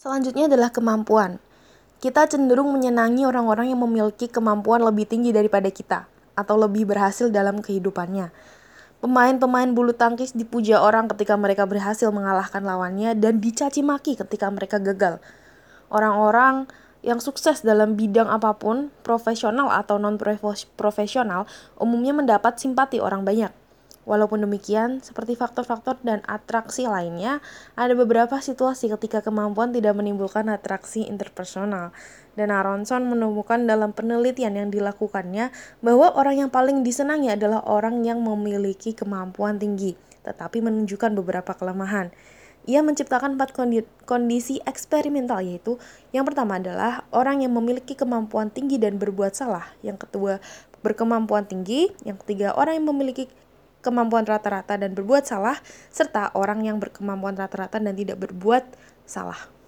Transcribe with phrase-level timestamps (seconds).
[0.00, 1.36] Selanjutnya adalah kemampuan.
[2.00, 7.60] Kita cenderung menyenangi orang-orang yang memiliki kemampuan lebih tinggi daripada kita atau lebih berhasil dalam
[7.60, 8.32] kehidupannya.
[9.04, 14.80] Pemain-pemain bulu tangkis dipuja orang ketika mereka berhasil mengalahkan lawannya dan dicaci maki ketika mereka
[14.80, 15.20] gagal.
[15.92, 16.64] Orang-orang
[17.04, 21.44] yang sukses dalam bidang apa pun, profesional atau non-profesional,
[21.76, 23.52] umumnya mendapat simpati orang banyak.
[24.08, 27.44] Walaupun demikian, seperti faktor-faktor dan atraksi lainnya,
[27.76, 31.92] ada beberapa situasi ketika kemampuan tidak menimbulkan atraksi interpersonal.
[32.32, 35.52] Dan Aronson menemukan dalam penelitian yang dilakukannya
[35.84, 42.08] bahwa orang yang paling disenangi adalah orang yang memiliki kemampuan tinggi, tetapi menunjukkan beberapa kelemahan.
[42.64, 43.56] Ia menciptakan empat
[44.04, 45.80] kondisi eksperimental yaitu
[46.12, 50.44] yang pertama adalah orang yang memiliki kemampuan tinggi dan berbuat salah, yang kedua
[50.84, 53.28] berkemampuan tinggi, yang ketiga orang yang memiliki
[53.80, 55.56] kemampuan rata-rata dan berbuat salah,
[55.92, 58.64] serta orang yang berkemampuan rata-rata dan tidak berbuat
[59.04, 59.59] salah.